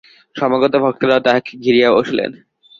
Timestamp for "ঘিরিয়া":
1.63-1.89